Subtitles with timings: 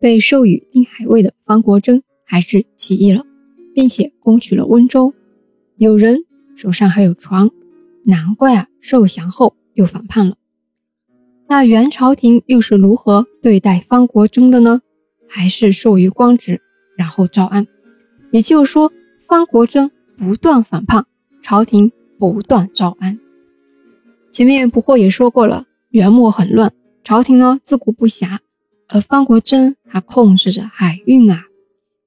[0.00, 3.24] 被授予定海卫的方国珍还是起义了，
[3.74, 5.14] 并且攻取了温州。
[5.76, 6.24] 有人
[6.56, 7.50] 手上还有船，
[8.04, 10.36] 难怪啊，受降后又反叛了。
[11.48, 14.82] 那元朝廷又是如何对待方国珍的呢？
[15.28, 16.60] 还是授予官职，
[16.96, 17.66] 然后招安。
[18.30, 18.92] 也就是说，
[19.26, 21.06] 方国珍不断反叛，
[21.42, 23.18] 朝廷不断招安。
[24.30, 26.72] 前面不惑也说过了，元末很乱，
[27.02, 28.38] 朝廷呢自顾不暇，
[28.88, 31.44] 而方国珍他控制着海运啊，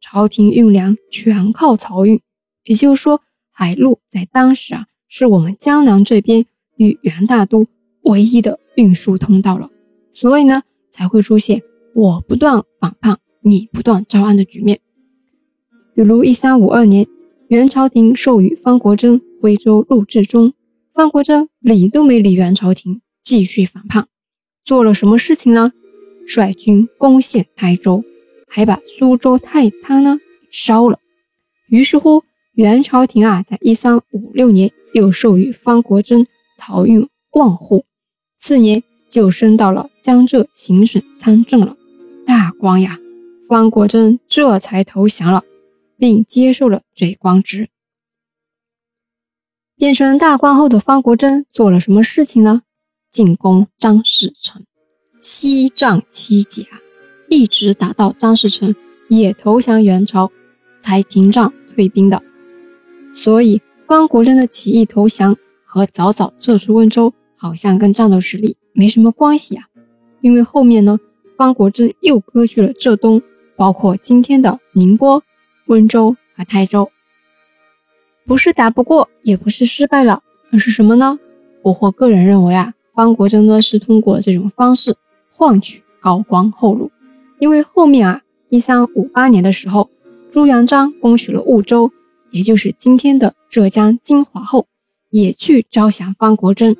[0.00, 2.20] 朝廷运粮全靠漕运，
[2.64, 3.22] 也就是说。
[3.56, 6.44] 海路在当时啊，是我们江南这边
[6.76, 7.68] 与元大都
[8.02, 9.70] 唯一的运输通道了，
[10.12, 11.62] 所以呢，才会出现
[11.94, 14.80] 我不断反叛，你不断招安的局面。
[15.94, 17.06] 比如一三五二年，
[17.46, 20.52] 元朝廷授予方国珍徽州录制中，
[20.92, 24.08] 方国珍理都没理元朝廷，继续反叛，
[24.64, 25.70] 做了什么事情呢？
[26.26, 28.04] 率军攻陷台州，
[28.48, 30.98] 还把苏州太仓呢给烧了。
[31.68, 32.24] 于是乎。
[32.56, 36.24] 元朝廷啊，在一三五六年又授予方国珍
[36.56, 37.84] 漕运万户，
[38.38, 41.76] 次年就升到了江浙行省参政了。
[42.24, 42.96] 大官呀，
[43.48, 45.42] 方国珍这才投降了，
[45.98, 47.70] 并接受了这官职。
[49.74, 52.62] 变成大官后的方国珍做了什么事情呢？
[53.10, 54.64] 进攻张士诚，
[55.26, 56.66] 七战七捷，
[57.30, 58.74] 一直打到张士诚
[59.08, 60.30] 也投降元朝，
[60.82, 62.22] 才停战退兵的。
[63.14, 69.64] 所以，方国珍的起义投降和早早撤出温州，好像跟战斗实力没什么关系啊。
[70.20, 71.00] 因为后面呢，
[71.38, 73.22] 方国珍又割据了浙东，
[73.56, 75.22] 包括今天的宁波、
[75.68, 76.90] 温州和台州。
[78.26, 81.18] 不是打不过，也不是失败了，而是什么呢？
[81.62, 84.94] 我或个人认为啊，方国珍呢是通过这种方式
[85.36, 86.90] 换取高官厚禄。
[87.38, 89.90] 因为后面啊，一三五八年的时候，
[90.30, 91.90] 朱元璋攻取了婺州。
[92.30, 94.66] 也就是今天的浙江金华后，
[95.10, 96.76] 也去招降方国珍，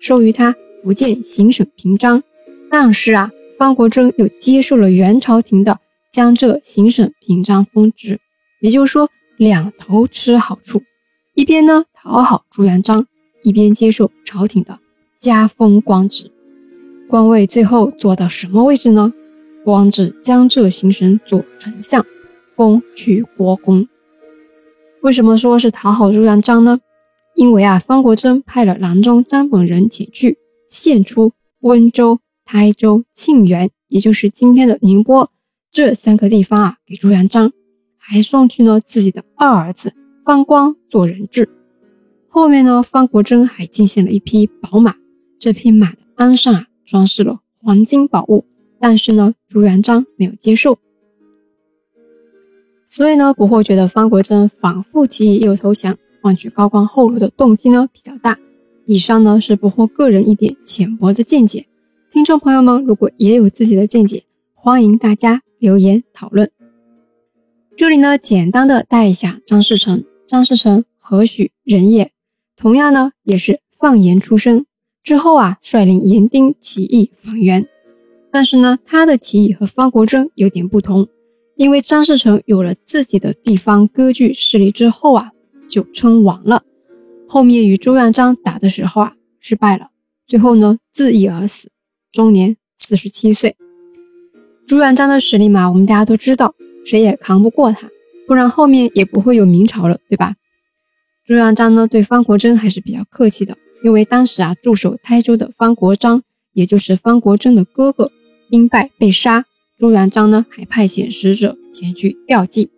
[0.00, 2.24] 授予他福建行省平章。
[2.68, 5.78] 但是啊，方国珍又接受了元朝廷的
[6.10, 8.18] 江浙行省平章封职。
[8.60, 10.82] 也就是说，两头吃好处，
[11.34, 13.06] 一边呢讨好朱元璋，
[13.44, 14.80] 一边接受朝廷的
[15.20, 16.32] 加封官职。
[17.08, 19.12] 官位最后做到什么位置呢？
[19.64, 22.04] 官至江浙行省左丞相，
[22.54, 23.86] 封去国公。
[25.02, 26.80] 为什么说是讨好朱元璋呢？
[27.36, 35.30] 因为啊，方国珍派了郎中张本人前去献出温州、台州、沁园，也就是今天的宁波
[35.70, 37.52] 这三个地方啊，给朱元璋，
[37.98, 39.92] 还送去了自己的二儿子
[40.24, 41.48] 方光做人质。
[42.28, 44.96] 后面呢，方国珍还进献了一匹宝马，
[45.38, 48.46] 这匹马的鞍上啊，装饰了黄金宝物，
[48.80, 50.78] 但是呢，朱元璋没有接受。
[52.84, 58.38] 所以呢，不惑觉得方国珍反复起义又投降，换取高官厚禄的动机呢比较大。
[58.86, 61.66] 以上呢是不惑个人一点浅薄的见解，
[62.10, 64.22] 听众朋友们如果也有自己的见解，
[64.54, 66.50] 欢迎大家留言讨论。
[67.76, 72.12] 这里呢简单的带一下张士诚，张士诚何许人也？
[72.56, 74.65] 同样呢也是放言出身，
[75.06, 77.68] 之后啊率领严丁起义反元，
[78.32, 81.06] 但是呢他的起义和方国珍有点不同。
[81.54, 85.30] 因为张士诚有了自己的地方割据势力之后啊，
[85.68, 86.64] 就称王了。
[87.28, 89.90] 后面与朱元璋打的时候啊，失败了，
[90.26, 91.70] 最后呢自缢而死，
[92.10, 93.54] 终年四十七岁。
[94.66, 96.52] 朱元璋的实力嘛，我们大家都知道，
[96.84, 97.88] 谁也扛不过他，
[98.26, 100.34] 不然后面也不会有明朝了，对吧？
[101.24, 106.22] 朱元璋呢对方国珍还是比较客气的，因为当时啊驻守台州的方国璋，
[106.52, 108.10] 也就是方国珍的哥哥，
[108.48, 109.44] 兵败被杀。
[109.78, 112.70] 朱元璋呢，还派遣使者前去吊祭，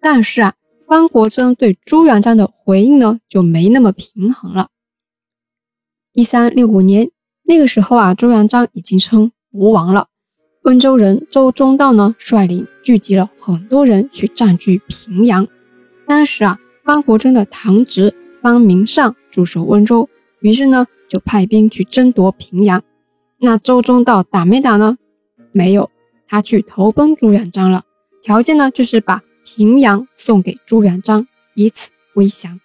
[0.00, 4.68] 但是啊，方国珍对朱元璋的回应呢，就没那么平衡了。
[6.12, 7.08] 一三六五年，
[7.44, 10.08] 那个时候啊，朱元璋已经称吴王了。
[10.64, 15.46] 温州人周忠道呢，率领聚集了很多人去占据平阳。
[16.04, 20.08] 当时啊，方国珍的堂侄方明善驻守温州，
[20.40, 22.82] 于是呢，就派兵去争夺平阳。
[23.38, 24.98] 那周忠道打没打呢？
[25.52, 25.90] 没有。
[26.28, 27.84] 他去投奔朱元璋了，
[28.22, 32.60] 条件呢就是把平阳送给朱元璋，以此为降。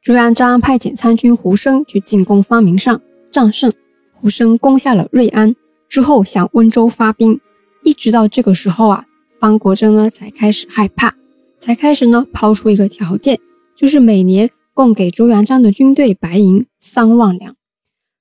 [0.00, 3.70] 朱元璋派遣参军胡生去进攻方明善，战胜。
[4.14, 5.54] 胡生攻下了瑞安
[5.86, 7.38] 之后，向温州发兵。
[7.82, 9.04] 一直到这个时候啊，
[9.38, 11.14] 方国珍呢才开始害怕，
[11.58, 13.38] 才开始呢抛出一个条件，
[13.74, 17.54] 就是每年供给朱元璋的军队白银三万两。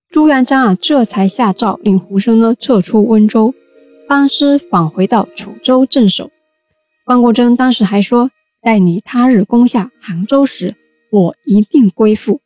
[0.09, 3.53] 朱元璋啊这才下诏令胡生呢撤出温州。
[4.07, 6.29] 班师返回到楚州镇守。
[7.05, 8.29] 方国珍当时还说
[8.61, 10.75] ：“待你他日攻下杭州时，
[11.09, 12.41] 我一定归附。”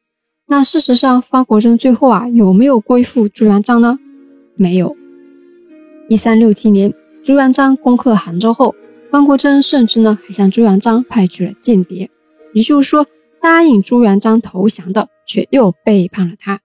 [0.48, 4.00] 那事实上，方国珍最后啊有没有归附朱元璋呢？
[4.56, 4.96] 没有。
[6.08, 8.74] 一三六七年，朱元璋攻克杭州后，
[9.12, 12.10] 方国珍甚至呢还向朱元璋派去了间谍，
[12.54, 13.06] 也就是说，
[13.48, 16.60] 答应朱元璋投降的，却又背叛了他。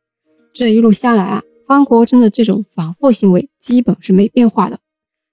[0.52, 4.80] 这一路下来啊，方国珍的这种反复行为基本是没变化的。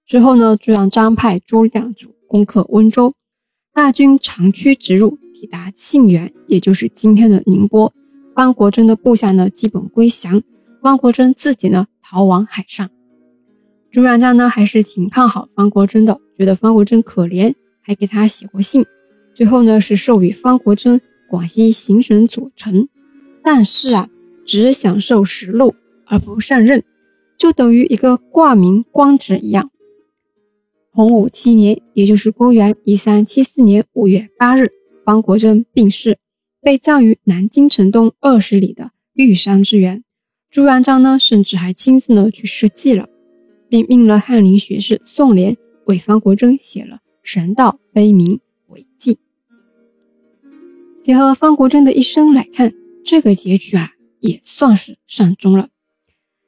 [0.06, 3.16] 之后呢，朱元璋派诸亮祖攻克温州，
[3.74, 7.92] 大军长驱直入，抵达沁源，也就是今天的宁波。
[8.36, 10.44] 方国珍的部下呢，基本归降，
[10.84, 12.88] 方国珍自己呢，逃往海上。
[13.90, 18.86] 朱元璋呢，还是挺看好方国珍的，觉得方国珍可怜，还给他写过信。
[19.34, 22.90] 最后呢，是授予方国珍广西行省左丞。
[23.44, 24.10] 但是啊，
[24.46, 26.84] 只享受实禄而不上任，
[27.38, 29.72] 就等于一个挂名官职一样。
[30.92, 34.72] 洪武七年，也就是公元一三七四年五月八日，
[35.06, 36.18] 方国珍病逝。
[36.62, 40.04] 被葬于南京城东二十里的玉山之原。
[40.52, 43.08] 朱元璋呢，甚至还亲自呢去设祭了，
[43.70, 45.56] 并命了翰林学士宋濂
[45.86, 49.20] 为方国珍写了神道碑铭为祭。
[51.02, 52.74] 结合方国珍的一生来看，
[53.04, 55.70] 这个结局啊，也算是善终了。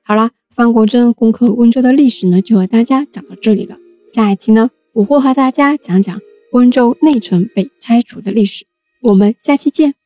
[0.03, 3.77] 好了，方国珍攻克温州的历史呢，就和大家讲到这里了。
[4.07, 6.19] 下一期呢，我会和大家讲讲
[6.51, 8.65] 温州内城被拆除的历史。
[9.01, 10.00] 我们下期见。